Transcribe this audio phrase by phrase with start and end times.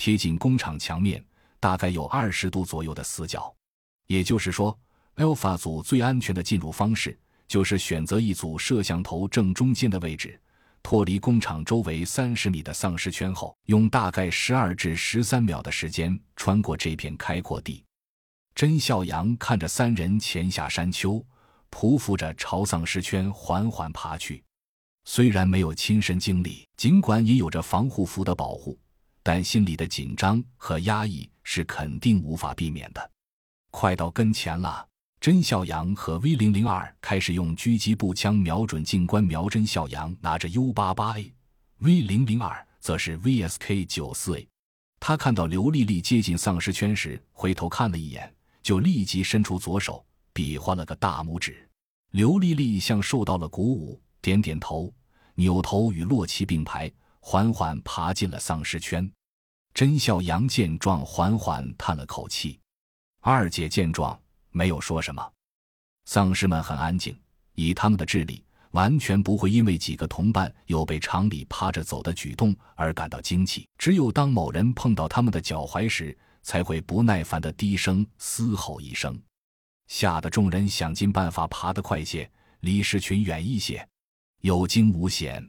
[0.00, 1.22] 贴近工厂墙面，
[1.60, 3.54] 大概有二十度左右的死角。
[4.06, 4.74] 也就是说
[5.16, 10.40] ，Alpha 组最安全的进入方式就是选择一组摄像头正中间的位置，
[10.82, 17.84] 脱离工厂周围三十米的丧尸圈后，用大概十二至十三秒的时间穿过这片开阔地。
[18.54, 21.22] 甄孝阳看着三人潜下山丘，
[21.70, 24.42] 匍匐着朝丧尸圈缓缓爬去。
[25.04, 28.78] 虽然没有亲身经历，尽管也有着防护服的保护，
[29.22, 33.10] 但心里的紧张和压抑是肯定无法避免的。
[33.70, 34.86] 快到跟前了，
[35.20, 39.48] 甄孝阳和 V 零零二开始用狙击步枪瞄准镜官瞄。
[39.48, 44.48] 甄孝阳拿着 U 八八 A，V 零零二则是 VSK 九四 A。
[44.98, 48.32] 他看到刘丽丽接近丧尸圈时，回头看了一眼。
[48.62, 51.66] 就立即伸出左手，比划了个大拇指。
[52.10, 54.92] 刘丽丽像受到了鼓舞，点点头，
[55.34, 59.10] 扭头与洛奇并排，缓缓爬进了丧尸圈。
[59.74, 62.58] 甄孝阳见状，缓缓叹了口气。
[63.20, 64.18] 二姐见状，
[64.50, 65.32] 没有说什么。
[66.04, 67.18] 丧尸们很安静，
[67.54, 73.68] 以他们的智力，完全不会因为几个同伴有被常理趴着走的举动而感到惊奇。
[73.78, 79.20] 只有当某人碰到他们的脚踝时，才会不耐烦的低声嘶吼一声，
[79.88, 82.28] 吓得众人想尽办法爬得快些，
[82.60, 83.86] 离尸群远一些，
[84.40, 85.48] 有惊无险。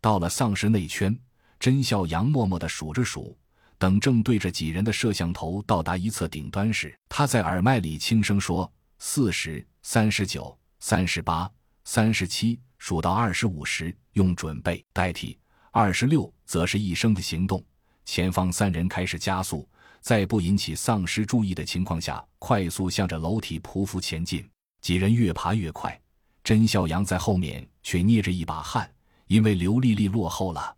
[0.00, 1.16] 到了丧尸内圈，
[1.58, 3.36] 甄孝阳默默的数着数，
[3.78, 11.50] 等正对着几人的摄像头到达一侧顶端时，他在耳麦里轻声说：“四十三、十九、三十八、
[11.84, 15.38] 三十七，数到二十五时用准备代替。
[15.70, 17.64] 二十六则是一声的行动。
[18.04, 19.68] 前方三人开始加速。”
[20.00, 24.48] 在不引起丧尸注意的情况下，快速向着楼梯匍匐前进。
[24.80, 26.00] 几人越爬越快，
[26.44, 28.88] 甄孝阳在后面却捏着一把汗，
[29.26, 30.74] 因为刘丽丽落后了。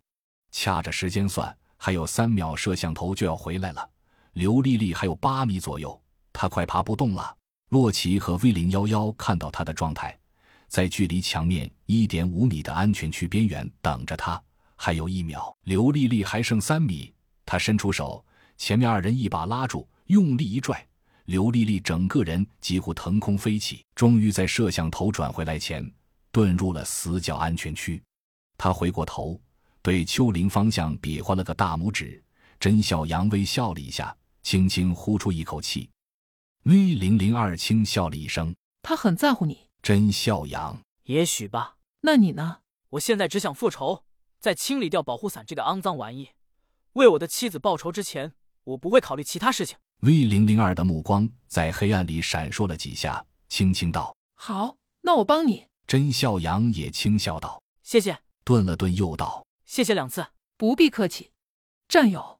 [0.50, 3.88] 掐着时间算，还有三秒，摄像头就要回来了。
[4.32, 6.00] 刘丽丽还有八米左右，
[6.32, 7.36] 她快爬不动了。
[7.70, 10.18] 洛奇和 V 零幺幺看到她的状态，
[10.68, 14.40] 在距离墙面一点五米的安全区边缘等着她。
[14.76, 17.12] 还有一秒，刘丽丽还剩三米，
[17.44, 18.24] 她伸出手。
[18.56, 20.86] 前面二人一把拉住，用力一拽，
[21.26, 25.88] 刘丽丽整个人几乎腾空飞起，终于在摄像头转回来前
[26.32, 28.02] 遁入了死角安全区。
[28.58, 29.40] 她回过头，
[29.82, 32.22] 对丘陵方向比划了个大拇指。
[32.58, 35.88] 甄小阳微笑了一下，轻轻呼出一口气。
[36.64, 41.76] V 零零二轻笑了一声：“他很在乎你。”甄孝阳：“也许吧。
[42.02, 42.58] 那你呢？
[42.90, 44.04] 我现在只想复仇，
[44.38, 46.30] 在清理掉保护伞这个肮脏玩意，
[46.92, 48.32] 为我的妻子报仇之前。”
[48.64, 49.78] 我不会考虑其他事情。
[50.02, 60.26] V 零零二的目光在黑暗里闪烁了几下，轻轻道：“好，那我帮你。”甄孝阳也轻笑道：“谢谢。”顿了顿，又道：“谢谢两次，
[60.56, 61.30] 不必客气，
[61.86, 62.38] 战友。”